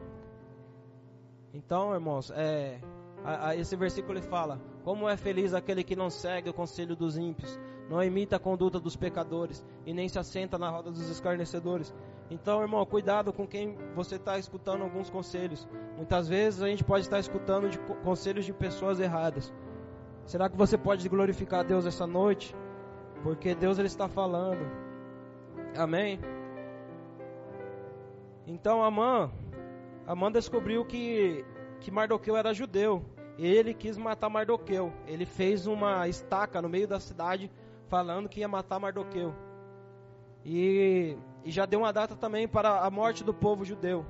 Então, 1.54 1.94
irmãos, 1.94 2.32
é, 2.36 2.80
a, 3.24 3.50
a, 3.50 3.56
esse 3.56 3.76
versículo 3.76 4.18
ele 4.18 4.26
fala: 4.26 4.60
Como 4.84 5.08
é 5.08 5.18
feliz 5.18 5.54
aquele 5.54 5.84
que 5.84 5.96
não 5.96 6.10
segue 6.10 6.50
o 6.50 6.54
conselho 6.54 6.96
dos 6.96 7.18
ímpios, 7.18 7.60
não 7.90 8.04
imita 8.04 8.36
a 8.36 8.40
conduta 8.40 8.80
dos 8.80 8.96
pecadores 8.96 9.66
e 9.86 9.94
nem 9.94 10.08
se 10.08 10.20
assenta 10.20 10.58
na 10.58 10.70
roda 10.70 10.92
dos 10.92 11.10
escarnecedores. 11.10 11.94
Então, 12.30 12.62
irmão, 12.62 12.86
cuidado 12.86 13.34
com 13.34 13.48
quem 13.48 13.76
você 13.96 14.16
está 14.16 14.38
escutando 14.38 14.84
alguns 14.84 15.10
conselhos. 15.10 15.68
Muitas 15.96 16.28
vezes 16.28 16.62
a 16.62 16.68
gente 16.68 16.84
pode 16.84 17.02
estar 17.02 17.20
escutando 17.20 17.70
de 17.70 17.80
conselhos 18.04 18.46
de 18.46 18.54
pessoas 18.54 19.00
erradas. 19.00 19.52
Será 20.26 20.48
que 20.48 20.56
você 20.56 20.78
pode 20.78 21.10
glorificar 21.10 21.62
a 21.62 21.64
Deus 21.64 21.88
essa 21.88 22.06
noite? 22.06 22.56
Porque 23.24 23.56
Deus 23.56 23.80
ele 23.80 23.88
está 23.88 24.08
falando. 24.08 24.62
Amém. 25.76 26.20
Então 28.50 28.84
Amã, 28.84 29.32
Amã 30.08 30.32
descobriu 30.32 30.84
que, 30.84 31.46
que 31.80 31.92
Mardoqueu 31.92 32.36
era 32.36 32.52
judeu. 32.52 33.06
Ele 33.38 33.76
quis 33.76 33.96
matar 33.96 34.28
Mardoqueu. 34.28 34.92
Ele 35.06 35.24
fez 35.24 35.68
uma 35.68 36.08
estaca 36.08 36.60
no 36.60 36.68
meio 36.68 36.88
da 36.88 37.00
cidade 37.00 37.52
falando 37.90 38.28
que 38.28 38.40
ia 38.40 38.48
matar 38.48 38.80
Mardoqueu. 38.80 39.36
E, 40.44 41.16
e 41.46 41.52
já 41.52 41.68
deu 41.68 41.82
uma 41.82 41.94
data 41.94 42.16
também 42.16 42.48
para 42.48 42.80
a 42.80 42.90
morte 42.90 43.24
do 43.24 43.36
povo 43.36 43.64
judeu. 43.64 44.04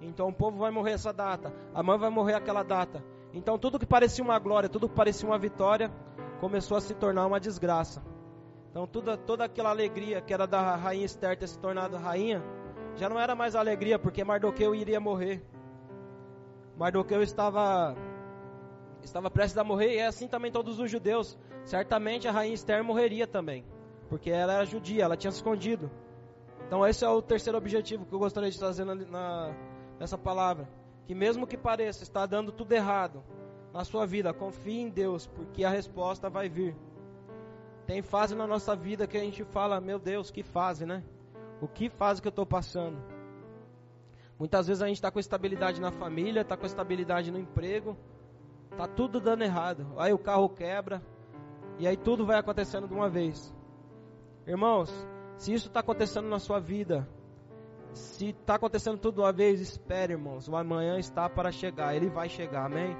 Então 0.00 0.30
o 0.30 0.32
povo 0.32 0.58
vai 0.58 0.72
morrer 0.72 0.92
essa 0.92 1.12
data. 1.12 1.54
Amã 1.72 1.96
vai 1.96 2.10
morrer 2.10 2.34
aquela 2.34 2.64
data. 2.64 3.04
Então 3.32 3.56
tudo 3.56 3.78
que 3.78 3.86
parecia 3.86 4.24
uma 4.24 4.38
glória, 4.40 4.68
tudo 4.68 4.88
que 4.88 4.96
parecia 4.96 5.28
uma 5.28 5.38
vitória, 5.38 5.92
começou 6.40 6.76
a 6.76 6.80
se 6.80 6.92
tornar 6.92 7.24
uma 7.24 7.38
desgraça. 7.38 8.02
Então 8.68 8.84
toda, 8.84 9.16
toda 9.16 9.44
aquela 9.44 9.70
alegria 9.70 10.20
que 10.20 10.34
era 10.34 10.44
da 10.44 10.74
rainha 10.74 11.06
Esther 11.06 11.38
ter 11.38 11.46
se 11.46 11.56
tornado 11.56 11.96
rainha, 11.96 12.42
já 12.96 13.08
não 13.08 13.20
era 13.20 13.34
mais 13.34 13.54
alegria, 13.54 13.98
porque 13.98 14.24
Mardoqueu 14.24 14.74
iria 14.74 14.98
morrer. 14.98 15.42
Mardoqueu 16.76 17.22
estava 17.22 17.94
estava 19.02 19.30
prestes 19.30 19.56
a 19.56 19.64
morrer, 19.64 19.94
e 19.94 19.98
é 19.98 20.06
assim 20.06 20.26
também 20.26 20.50
todos 20.50 20.80
os 20.80 20.90
judeus. 20.90 21.38
Certamente 21.64 22.26
a 22.26 22.32
rainha 22.32 22.54
Esther 22.54 22.82
morreria 22.82 23.26
também, 23.26 23.64
porque 24.08 24.30
ela 24.30 24.54
era 24.54 24.64
judia, 24.64 25.04
ela 25.04 25.16
tinha 25.16 25.30
se 25.30 25.38
escondido. 25.38 25.90
Então 26.66 26.86
esse 26.86 27.04
é 27.04 27.08
o 27.08 27.22
terceiro 27.22 27.56
objetivo 27.56 28.04
que 28.04 28.12
eu 28.12 28.18
gostaria 28.18 28.50
de 28.50 28.58
trazer 28.58 28.84
na, 28.84 28.94
na, 28.94 29.54
nessa 29.98 30.18
palavra. 30.18 30.68
Que 31.06 31.14
mesmo 31.14 31.46
que 31.46 31.56
pareça 31.56 32.02
estar 32.02 32.26
dando 32.26 32.50
tudo 32.50 32.72
errado 32.72 33.22
na 33.72 33.84
sua 33.84 34.06
vida, 34.06 34.32
confie 34.32 34.80
em 34.80 34.88
Deus, 34.88 35.26
porque 35.26 35.62
a 35.64 35.70
resposta 35.70 36.28
vai 36.28 36.48
vir. 36.48 36.74
Tem 37.86 38.02
fase 38.02 38.34
na 38.34 38.46
nossa 38.46 38.74
vida 38.74 39.06
que 39.06 39.16
a 39.16 39.20
gente 39.20 39.44
fala, 39.44 39.80
meu 39.80 39.98
Deus, 39.98 40.30
que 40.30 40.42
fase, 40.42 40.84
né? 40.84 41.04
O 41.60 41.68
que 41.68 41.88
faz 41.88 42.18
o 42.18 42.22
que 42.22 42.28
eu 42.28 42.30
estou 42.30 42.46
passando? 42.46 42.98
Muitas 44.38 44.66
vezes 44.66 44.82
a 44.82 44.86
gente 44.86 44.96
está 44.96 45.10
com 45.10 45.18
estabilidade 45.18 45.80
na 45.80 45.90
família, 45.90 46.42
está 46.42 46.56
com 46.56 46.66
estabilidade 46.66 47.30
no 47.30 47.38
emprego, 47.38 47.96
está 48.70 48.86
tudo 48.86 49.18
dando 49.18 49.42
errado. 49.42 49.86
Aí 49.96 50.12
o 50.12 50.18
carro 50.18 50.48
quebra, 50.48 51.02
e 51.78 51.86
aí 51.86 51.96
tudo 51.96 52.26
vai 52.26 52.38
acontecendo 52.38 52.86
de 52.86 52.94
uma 52.94 53.08
vez. 53.08 53.54
Irmãos, 54.46 54.92
se 55.38 55.52
isso 55.54 55.68
está 55.68 55.80
acontecendo 55.80 56.28
na 56.28 56.38
sua 56.38 56.60
vida, 56.60 57.08
se 57.92 58.28
está 58.28 58.56
acontecendo 58.56 58.98
tudo 58.98 59.16
de 59.16 59.20
uma 59.20 59.32
vez, 59.32 59.60
espere, 59.60 60.12
irmãos. 60.12 60.48
O 60.48 60.56
amanhã 60.56 60.98
está 60.98 61.28
para 61.28 61.50
chegar, 61.50 61.94
ele 61.94 62.10
vai 62.10 62.28
chegar, 62.28 62.66
amém? 62.66 62.94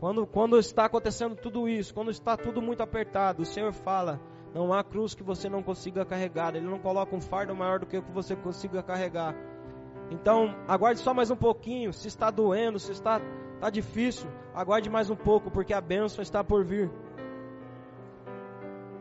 Quando, 0.00 0.26
quando 0.26 0.58
está 0.58 0.86
acontecendo 0.86 1.36
tudo 1.36 1.68
isso, 1.68 1.92
quando 1.92 2.10
está 2.10 2.36
tudo 2.36 2.62
muito 2.62 2.82
apertado, 2.82 3.42
o 3.42 3.46
Senhor 3.46 3.72
fala: 3.72 4.20
não 4.54 4.72
há 4.72 4.82
cruz 4.82 5.14
que 5.14 5.22
você 5.22 5.48
não 5.48 5.62
consiga 5.62 6.04
carregar. 6.04 6.54
Ele 6.54 6.66
não 6.66 6.78
coloca 6.78 7.14
um 7.14 7.20
fardo 7.20 7.54
maior 7.54 7.80
do 7.80 7.86
que 7.86 7.98
o 7.98 8.02
que 8.02 8.12
você 8.12 8.34
consiga 8.34 8.82
carregar. 8.82 9.34
Então, 10.10 10.54
aguarde 10.66 11.00
só 11.00 11.12
mais 11.12 11.30
um 11.30 11.36
pouquinho. 11.36 11.92
Se 11.92 12.08
está 12.08 12.30
doendo, 12.30 12.78
se 12.78 12.92
está, 12.92 13.20
está 13.54 13.70
difícil, 13.70 14.28
aguarde 14.54 14.88
mais 14.88 15.10
um 15.10 15.16
pouco, 15.16 15.50
porque 15.50 15.74
a 15.74 15.80
bênção 15.80 16.22
está 16.22 16.42
por 16.42 16.64
vir. 16.64 16.90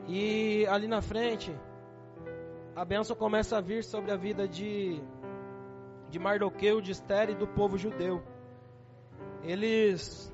E 0.08 0.66
ali 0.68 0.88
na 0.88 1.02
frente, 1.02 1.56
a 2.76 2.84
bênção 2.84 3.16
começa 3.16 3.58
a 3.58 3.62
vir 3.62 3.84
sobre 3.84 4.12
a 4.12 4.18
vida 4.18 4.48
de, 4.48 5.02
de 6.10 6.20
Mardoqueu, 6.20 6.82
de 6.82 6.92
Esther 6.92 7.30
e 7.30 7.36
do 7.36 7.48
povo 7.48 7.78
judeu. 7.78 8.22
Eles, 9.44 10.34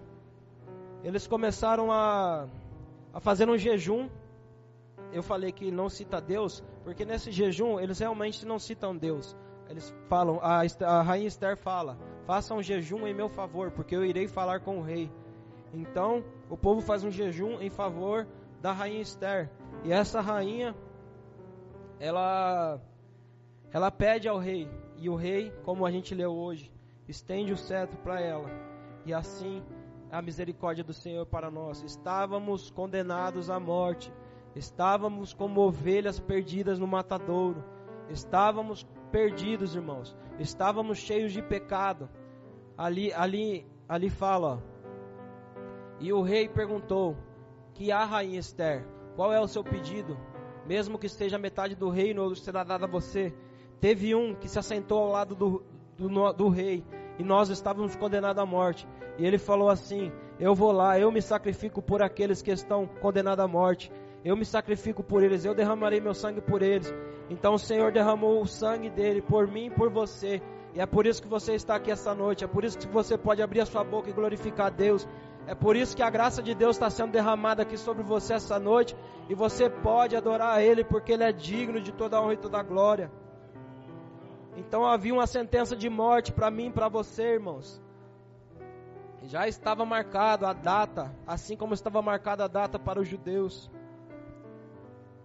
eles 1.04 1.28
começaram 1.28 1.92
a, 1.92 2.48
a 3.14 3.20
fazer 3.20 3.48
um 3.50 3.58
jejum 3.58 4.10
eu 5.14 5.24
falei 5.24 5.52
que 5.52 5.72
não 5.72 5.90
cita 5.90 6.20
Deus, 6.20 6.64
porque 6.84 7.06
nesse 7.06 7.32
jejum 7.32 7.80
eles 7.80 8.00
realmente 8.00 8.46
não 8.46 8.60
citam 8.60 8.98
Deus. 8.98 9.36
Eles 9.70 9.96
falam, 10.10 10.40
a, 10.42 10.62
a 10.86 11.02
rainha 11.02 11.28
Esther 11.28 11.56
fala: 11.56 11.98
faça 12.26 12.54
um 12.54 12.62
jejum 12.62 13.08
em 13.08 13.14
meu 13.14 13.30
favor, 13.30 13.72
porque 13.72 13.96
eu 13.96 14.04
irei 14.04 14.28
falar 14.28 14.60
com 14.60 14.80
o 14.80 14.82
rei. 14.82 15.12
Então 15.74 16.24
o 16.50 16.58
povo 16.58 16.82
faz 16.82 17.04
um 17.04 17.12
jejum 17.12 17.60
em 17.60 17.70
favor 17.70 18.28
da 18.62 18.72
rainha 18.72 19.02
Esther. 19.02 19.50
E 19.84 19.92
essa 19.92 20.22
rainha, 20.22 20.76
ela, 22.00 22.80
ela 23.72 23.92
pede 23.92 24.28
ao 24.28 24.38
rei. 24.38 24.70
E 24.98 25.10
o 25.10 25.16
rei, 25.16 25.52
como 25.64 25.86
a 25.86 25.92
gente 25.92 26.14
leu 26.14 26.32
hoje, 26.32 26.72
estende 27.08 27.52
o 27.52 27.58
cetro 27.58 27.98
para 27.98 28.20
ela. 28.20 28.50
E 29.06 29.14
assim 29.14 29.64
a 30.14 30.22
misericórdia 30.22 30.84
do 30.84 30.94
Senhor 30.94 31.26
para 31.26 31.50
nós. 31.50 31.82
Estávamos 31.82 32.70
condenados 32.70 33.50
à 33.50 33.60
morte 33.60 34.14
Estávamos 34.56 35.34
como 35.34 35.62
ovelhas 35.62 36.20
perdidas 36.20 36.78
no 36.78 36.88
matadouro. 36.88 37.64
Estávamos 38.10 38.86
perdidos, 39.12 39.76
irmãos. 39.76 40.16
Estávamos 40.40 41.00
cheios 41.00 41.32
de 41.32 41.42
pecado. 41.42 42.10
Ali, 42.78 43.12
ali, 43.14 43.66
ali 43.88 44.10
fala. 44.10 44.64
E 46.00 46.14
o 46.14 46.22
rei 46.22 46.48
perguntou: 46.48 47.18
Que 47.74 47.92
há, 47.92 48.06
rainha 48.06 48.40
Esther? 48.40 48.86
Qual 49.16 49.34
é 49.34 49.40
o 49.40 49.48
seu 49.48 49.64
pedido? 49.64 50.18
Mesmo 50.66 50.98
que 50.98 51.08
esteja 51.08 51.38
metade 51.38 51.76
do 51.76 51.90
reino, 51.90 52.36
será 52.36 52.64
dado 52.64 52.86
a 52.86 52.88
você. 52.88 53.34
Teve 53.80 54.16
um 54.16 54.34
que 54.36 54.48
se 54.48 54.58
assentou 54.58 55.00
ao 55.00 55.10
lado 55.10 55.36
do, 55.36 55.64
do, 55.98 56.34
do 56.34 56.50
rei 56.50 56.84
e 57.18 57.24
nós 57.24 57.50
estávamos 57.50 57.96
condenados 57.96 58.42
à 58.42 58.46
morte. 58.46 58.88
E 59.18 59.26
ele 59.26 59.38
falou 59.38 59.70
assim: 59.70 60.12
Eu 60.40 60.54
vou 60.54 60.72
lá, 60.72 61.00
eu 61.00 61.12
me 61.12 61.22
sacrifico 61.22 61.82
por 61.82 62.02
aqueles 62.02 62.42
que 62.42 62.52
estão 62.52 62.88
condenados 62.88 63.44
à 63.44 63.48
morte 63.48 63.92
eu 64.24 64.38
me 64.38 64.46
sacrifico 64.46 65.04
por 65.04 65.22
eles, 65.22 65.44
eu 65.44 65.54
derramarei 65.54 66.00
meu 66.00 66.14
sangue 66.14 66.40
por 66.40 66.62
eles. 66.62 66.94
Então 67.30 67.56
o 67.56 67.60
Senhor 67.60 67.92
derramou 67.92 68.42
o 68.42 68.48
sangue 68.48 68.90
dele 68.90 69.22
por 69.22 69.48
mim 69.48 69.66
e 69.66 69.70
por 69.70 69.90
você. 69.90 70.42
E 70.74 70.80
é 70.80 70.86
por 70.86 71.06
isso 71.06 71.22
que 71.22 71.28
você 71.28 71.54
está 71.54 71.76
aqui 71.76 71.92
essa 71.92 72.16
noite. 72.16 72.44
É 72.44 72.48
por 72.48 72.64
isso 72.64 72.78
que 72.78 72.88
você 72.88 73.18
pode 73.18 73.42
abrir 73.42 73.62
a 73.62 73.66
sua 73.66 73.84
boca 73.84 74.10
e 74.10 74.14
glorificar 74.14 74.68
a 74.68 74.70
Deus. 74.70 75.08
É 75.46 75.54
por 75.54 75.76
isso 75.76 75.96
que 75.96 76.02
a 76.02 76.10
graça 76.10 76.42
de 76.42 76.56
Deus 76.56 76.78
está 76.78 76.90
sendo 76.90 77.12
derramada 77.12 77.62
aqui 77.62 77.78
sobre 77.78 78.02
você 78.02 78.34
essa 78.34 78.58
noite. 78.58 78.96
E 79.30 79.36
você 79.36 79.70
pode 79.70 80.16
adorar 80.16 80.58
a 80.58 80.62
Ele, 80.64 80.84
porque 80.84 81.12
Ele 81.12 81.24
é 81.24 81.32
digno 81.32 81.82
de 81.82 81.92
toda 81.92 82.18
a 82.18 82.22
honra 82.22 82.34
e 82.34 82.38
toda 82.38 82.60
a 82.60 82.64
glória. 82.64 83.12
Então 84.56 84.86
havia 84.86 85.14
uma 85.14 85.28
sentença 85.28 85.76
de 85.76 85.90
morte 85.90 86.32
para 86.32 86.50
mim 86.50 86.68
e 86.68 86.72
para 86.72 86.88
você, 86.88 87.24
irmãos. 87.34 87.82
Já 89.24 89.48
estava 89.48 89.86
marcado 89.86 90.46
a 90.46 90.54
data, 90.54 91.14
assim 91.26 91.56
como 91.56 91.74
estava 91.74 92.02
marcada 92.02 92.46
a 92.46 92.48
data 92.48 92.80
para 92.80 93.00
os 93.00 93.08
judeus. 93.08 93.72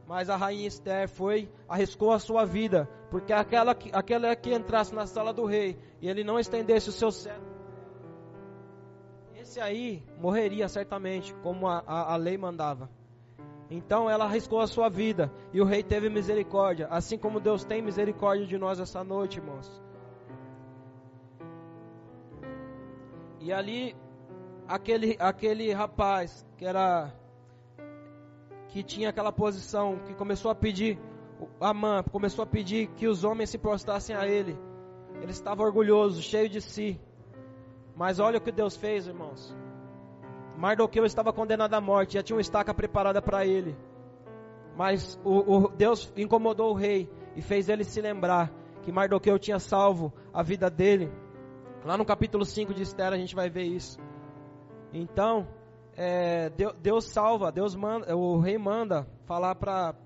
Mas 0.09 0.31
a 0.31 0.37
rainha 0.37 0.67
Esther 0.67 1.07
foi, 1.07 1.51
arriscou 1.69 2.13
a 2.13 2.19
sua 2.19 2.47
vida, 2.47 2.89
porque 3.11 3.31
aquela 3.31 3.75
que, 3.75 3.91
aquela 3.93 4.35
que 4.35 4.55
entrasse 4.55 4.95
na 4.95 5.07
sala 5.07 5.35
do 5.35 5.45
rei 5.45 5.79
e 6.01 6.09
ele 6.09 6.25
não 6.25 6.39
estendesse 6.41 6.89
o 6.89 6.93
seu 6.93 7.13
cetro, 7.13 7.47
esse 9.37 9.61
aí 9.61 10.03
morreria 10.19 10.67
certamente, 10.67 11.35
como 11.43 11.69
a, 11.69 11.85
a, 11.87 12.15
a 12.15 12.17
lei 12.17 12.39
mandava. 12.39 12.89
Então 13.71 14.09
ela 14.09 14.25
arriscou 14.25 14.61
a 14.61 14.67
sua 14.67 14.89
vida 14.89 15.31
e 15.53 15.61
o 15.61 15.65
rei 15.67 15.83
teve 15.83 16.09
misericórdia, 16.09 16.89
assim 16.91 17.19
como 17.19 17.39
Deus 17.39 17.63
tem 17.63 17.83
misericórdia 17.83 18.47
de 18.47 18.57
nós 18.57 18.81
essa 18.81 19.05
noite, 19.05 19.39
irmãos. 19.39 19.71
E 23.41 23.53
ali, 23.53 23.95
aquele, 24.67 25.19
aquele 25.21 25.71
rapaz 25.71 26.47
que 26.57 26.65
era 26.65 27.13
que 28.69 28.83
tinha 28.83 29.09
aquela 29.09 29.33
posição, 29.33 29.99
que 30.07 30.15
começou 30.15 30.51
a 30.51 30.55
pedir, 30.55 30.99
Amã 31.61 32.03
começou 32.03 32.43
a 32.43 32.47
pedir 32.47 32.89
que 32.89 33.07
os 33.07 33.25
homens 33.25 33.51
se 33.51 33.59
prostrassem 33.59 34.15
a 34.15 34.27
ele. 34.27 34.59
Ele 35.21 35.31
estava 35.31 35.63
orgulhoso, 35.63 36.23
cheio 36.23 36.49
de 36.49 36.61
si. 36.61 37.01
Mas 37.97 38.21
olha 38.21 38.39
o 38.39 38.41
que 38.41 38.53
Deus 38.53 38.77
fez, 38.77 39.07
irmãos. 39.07 39.57
Mardoqueu 40.57 41.05
estava 41.05 41.33
condenado 41.33 41.75
à 41.75 41.81
morte, 41.81 42.15
já 42.15 42.23
tinha 42.23 42.37
uma 42.37 42.43
estaca 42.43 42.75
preparada 42.75 43.23
para 43.23 43.47
ele. 43.47 43.77
Mas 44.77 45.19
o, 45.25 45.57
o, 45.57 45.69
Deus 45.69 46.13
incomodou 46.17 46.71
o 46.71 46.75
rei 46.75 47.11
e 47.35 47.43
fez 47.43 47.69
ele 47.69 47.85
se 47.85 48.01
lembrar 48.01 48.53
que 48.83 48.93
Mardoqueu 48.93 49.39
tinha 49.39 49.59
salvo 49.59 50.13
a 50.33 50.43
vida 50.43 50.69
dele. 50.71 51.13
Lá 51.85 51.97
no 51.97 52.05
capítulo 52.05 52.45
5 52.45 52.75
de 52.75 52.83
Esther 52.83 53.13
a 53.13 53.17
gente 53.17 53.35
vai 53.35 53.49
ver 53.49 53.65
isso. 53.65 53.99
Então, 54.93 55.47
é, 56.01 56.49
Deus, 56.51 56.75
Deus, 56.81 57.05
salva, 57.07 57.51
Deus 57.51 57.75
manda, 57.75 58.17
o 58.17 58.39
rei 58.39 58.57
manda 58.57 59.05
falar 59.27 59.57
para 59.57 59.97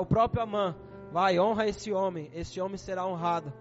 o 0.00 0.04
próprio 0.04 0.42
Amã, 0.42 0.74
vai, 1.12 1.38
honra 1.38 1.68
esse 1.68 1.92
homem, 1.92 2.28
esse 2.34 2.60
homem 2.60 2.76
será 2.76 3.06
honrado. 3.06 3.52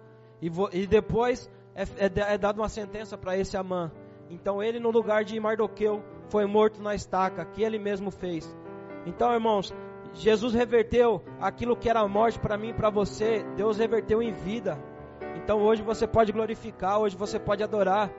E, 0.41 0.49
vo, 0.49 0.67
e 0.73 0.87
depois 0.87 1.47
é, 1.75 1.83
é, 1.83 2.33
é 2.33 2.37
dada 2.39 2.59
uma 2.59 2.69
sentença 2.69 3.15
para 3.15 3.37
esse 3.37 3.55
Amã. 3.55 3.91
Então 4.31 4.63
ele, 4.63 4.79
no 4.79 4.89
lugar 4.89 5.23
de 5.23 5.39
Mardoqueu, 5.39 6.03
foi 6.29 6.47
morto 6.47 6.81
na 6.81 6.95
estaca, 6.95 7.45
que 7.45 7.61
ele 7.61 7.77
mesmo 7.77 8.09
fez. 8.09 8.51
Então, 9.05 9.31
irmãos, 9.31 9.71
Jesus 10.13 10.55
reverteu 10.55 11.23
aquilo 11.39 11.77
que 11.77 11.87
era 11.87 12.07
morte 12.07 12.39
para 12.39 12.57
mim 12.57 12.69
e 12.69 12.73
para 12.73 12.89
você, 12.89 13.43
Deus 13.55 13.77
reverteu 13.77 14.23
em 14.23 14.33
vida. 14.33 14.75
Então 15.35 15.61
hoje 15.61 15.83
você 15.83 16.07
pode 16.07 16.31
glorificar, 16.31 16.99
hoje 16.99 17.15
você 17.15 17.39
pode 17.39 17.63
adorar. 17.63 18.11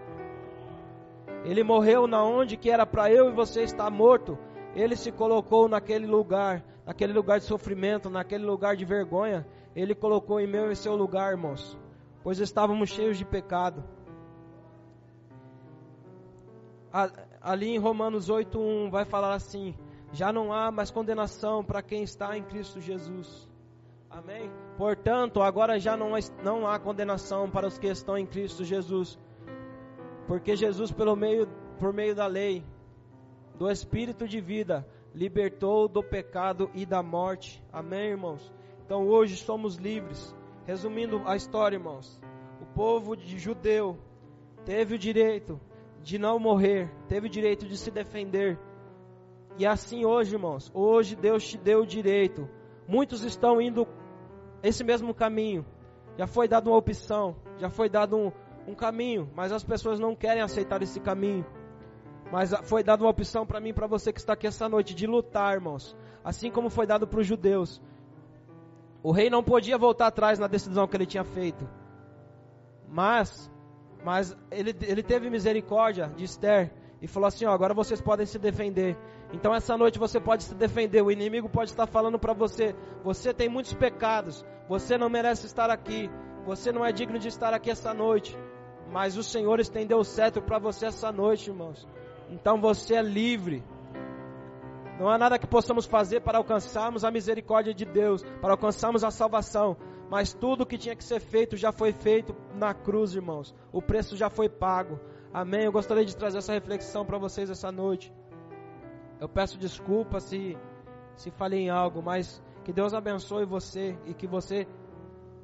Ele 1.44 1.64
morreu 1.64 2.06
na 2.06 2.22
onde 2.22 2.56
que 2.56 2.70
era 2.70 2.86
para 2.86 3.10
eu 3.10 3.30
e 3.30 3.32
você 3.32 3.62
estar 3.62 3.90
morto. 3.90 4.38
Ele 4.74 4.94
se 4.94 5.10
colocou 5.10 5.68
naquele 5.68 6.06
lugar, 6.06 6.62
naquele 6.84 7.12
lugar 7.12 7.38
de 7.38 7.46
sofrimento, 7.46 8.10
naquele 8.10 8.44
lugar 8.44 8.76
de 8.76 8.84
vergonha. 8.84 9.46
Ele 9.74 9.94
colocou 9.94 10.40
em 10.40 10.46
meu 10.46 10.70
e 10.70 10.76
seu 10.76 10.94
lugar, 10.94 11.32
irmãos, 11.32 11.78
pois 12.22 12.38
estávamos 12.38 12.90
cheios 12.90 13.16
de 13.16 13.24
pecado. 13.24 13.82
Ali 17.40 17.68
em 17.68 17.78
Romanos 17.78 18.28
8:1 18.28 18.90
vai 18.90 19.04
falar 19.04 19.34
assim: 19.34 19.74
já 20.12 20.32
não 20.32 20.52
há 20.52 20.70
mais 20.70 20.90
condenação 20.90 21.64
para 21.64 21.82
quem 21.82 22.02
está 22.02 22.36
em 22.36 22.42
Cristo 22.42 22.80
Jesus. 22.80 23.48
Amém? 24.10 24.50
Portanto, 24.76 25.40
agora 25.40 25.78
já 25.78 25.96
não, 25.96 26.12
não 26.42 26.66
há 26.66 26.78
condenação 26.80 27.48
para 27.48 27.68
os 27.68 27.78
que 27.78 27.86
estão 27.86 28.18
em 28.18 28.26
Cristo 28.26 28.64
Jesus. 28.64 29.16
Porque 30.30 30.54
Jesus, 30.54 30.92
pelo 30.92 31.16
meio, 31.16 31.48
por 31.80 31.92
meio 31.92 32.14
da 32.14 32.28
lei, 32.28 32.64
do 33.56 33.68
Espírito 33.68 34.28
de 34.28 34.40
vida, 34.40 34.86
libertou 35.12 35.88
do 35.88 36.04
pecado 36.04 36.70
e 36.72 36.86
da 36.86 37.02
morte. 37.02 37.60
Amém, 37.72 38.10
irmãos? 38.10 38.52
Então 38.86 39.08
hoje 39.08 39.36
somos 39.36 39.74
livres. 39.74 40.32
Resumindo 40.64 41.20
a 41.26 41.34
história, 41.34 41.74
irmãos. 41.74 42.20
O 42.60 42.66
povo 42.66 43.16
de 43.16 43.40
judeu 43.40 43.98
teve 44.64 44.94
o 44.94 44.98
direito 44.98 45.60
de 46.00 46.16
não 46.16 46.38
morrer, 46.38 46.88
teve 47.08 47.26
o 47.26 47.30
direito 47.30 47.66
de 47.66 47.76
se 47.76 47.90
defender 47.90 48.56
e 49.58 49.66
assim 49.66 50.04
hoje, 50.04 50.36
irmãos, 50.36 50.70
hoje 50.72 51.16
Deus 51.16 51.44
te 51.44 51.58
deu 51.58 51.80
o 51.80 51.86
direito. 51.86 52.48
Muitos 52.86 53.24
estão 53.24 53.60
indo 53.60 53.84
esse 54.62 54.84
mesmo 54.84 55.12
caminho. 55.12 55.66
Já 56.16 56.26
foi 56.26 56.48
dado 56.48 56.70
uma 56.70 56.76
opção, 56.76 57.36
já 57.58 57.68
foi 57.68 57.88
dado 57.88 58.16
um, 58.16 58.32
um 58.70 58.74
caminho, 58.74 59.30
mas 59.34 59.52
as 59.52 59.64
pessoas 59.64 59.98
não 59.98 60.14
querem 60.14 60.42
aceitar 60.42 60.82
esse 60.82 61.00
caminho. 61.00 61.44
Mas 62.30 62.52
foi 62.64 62.82
dada 62.82 63.02
uma 63.02 63.10
opção 63.10 63.44
para 63.44 63.60
mim 63.60 63.74
para 63.74 63.86
você 63.86 64.12
que 64.12 64.20
está 64.20 64.34
aqui 64.34 64.46
essa 64.46 64.68
noite 64.68 64.94
de 64.94 65.06
lutar, 65.06 65.54
irmãos. 65.54 65.96
Assim 66.24 66.50
como 66.50 66.70
foi 66.70 66.86
dado 66.86 67.06
para 67.06 67.20
os 67.20 67.26
judeus. 67.26 67.82
O 69.02 69.10
rei 69.10 69.28
não 69.28 69.42
podia 69.42 69.76
voltar 69.76 70.06
atrás 70.06 70.38
na 70.38 70.46
decisão 70.46 70.86
que 70.86 70.96
ele 70.96 71.06
tinha 71.06 71.24
feito. 71.24 71.68
Mas, 72.88 73.50
mas 74.04 74.36
ele, 74.50 74.74
ele 74.82 75.02
teve 75.02 75.28
misericórdia 75.28 76.12
de 76.16 76.24
Esther 76.24 76.72
e 77.02 77.08
falou 77.08 77.26
assim: 77.26 77.46
ó, 77.46 77.52
agora 77.52 77.74
vocês 77.74 78.00
podem 78.00 78.26
se 78.26 78.38
defender. 78.38 78.96
Então 79.32 79.54
essa 79.54 79.76
noite 79.76 79.98
você 79.98 80.20
pode 80.20 80.44
se 80.44 80.54
defender. 80.54 81.02
O 81.02 81.10
inimigo 81.10 81.48
pode 81.48 81.70
estar 81.70 81.86
falando 81.86 82.18
para 82.18 82.32
você: 82.32 82.76
você 83.02 83.32
tem 83.32 83.48
muitos 83.48 83.74
pecados, 83.74 84.44
você 84.68 84.98
não 84.98 85.08
merece 85.08 85.46
estar 85.46 85.70
aqui, 85.70 86.10
você 86.44 86.70
não 86.70 86.84
é 86.84 86.92
digno 86.92 87.18
de 87.18 87.28
estar 87.28 87.54
aqui 87.54 87.70
essa 87.70 87.94
noite. 87.94 88.36
Mas 88.90 89.16
o 89.16 89.22
Senhor 89.22 89.60
estendeu 89.60 89.98
o 89.98 90.04
cetro 90.04 90.42
para 90.42 90.58
você 90.58 90.86
essa 90.86 91.12
noite, 91.12 91.50
irmãos. 91.50 91.86
Então 92.28 92.60
você 92.60 92.94
é 92.94 93.02
livre. 93.02 93.62
Não 94.98 95.08
há 95.08 95.16
nada 95.16 95.38
que 95.38 95.46
possamos 95.46 95.86
fazer 95.86 96.20
para 96.20 96.38
alcançarmos 96.38 97.04
a 97.04 97.10
misericórdia 97.10 97.72
de 97.72 97.84
Deus, 97.84 98.22
para 98.40 98.52
alcançarmos 98.52 99.04
a 99.04 99.10
salvação. 99.10 99.76
Mas 100.10 100.34
tudo 100.34 100.66
que 100.66 100.76
tinha 100.76 100.96
que 100.96 101.04
ser 101.04 101.20
feito 101.20 101.56
já 101.56 101.70
foi 101.70 101.92
feito 101.92 102.34
na 102.54 102.74
cruz, 102.74 103.14
irmãos. 103.14 103.54
O 103.72 103.80
preço 103.80 104.16
já 104.16 104.28
foi 104.28 104.48
pago. 104.48 104.98
Amém. 105.32 105.64
Eu 105.64 105.72
gostaria 105.72 106.04
de 106.04 106.16
trazer 106.16 106.38
essa 106.38 106.52
reflexão 106.52 107.06
para 107.06 107.16
vocês 107.16 107.48
essa 107.48 107.70
noite. 107.70 108.12
Eu 109.20 109.28
peço 109.28 109.56
desculpa 109.56 110.18
se 110.18 110.58
se 111.14 111.30
falei 111.30 111.60
em 111.60 111.70
algo, 111.70 112.02
mas 112.02 112.42
que 112.64 112.72
Deus 112.72 112.94
abençoe 112.94 113.44
você 113.44 113.96
e 114.06 114.14
que 114.14 114.26
você 114.26 114.66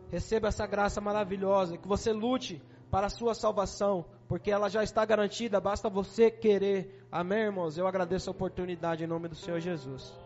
receba 0.09 0.49
essa 0.49 0.67
graça 0.67 1.01
maravilhosa, 1.03 1.77
que 1.77 1.87
você 1.87 2.13
lute 2.13 2.63
para 2.91 3.07
a 3.07 3.11
sua 3.11 3.35
salvação, 3.35 4.05
porque 4.29 4.51
ela 4.51 4.69
já 4.69 4.83
está 4.83 5.05
garantida, 5.05 5.61
basta 5.61 5.89
você 5.89 6.31
querer. 6.31 7.07
Amém, 7.11 7.41
irmãos? 7.41 7.79
Eu 7.79 7.87
agradeço 7.87 8.31
a 8.31 8.33
oportunidade 8.33 9.05
em 9.05 9.07
nome 9.07 9.29
do 9.29 9.35
Senhor 9.35 9.61
Jesus. 9.61 10.26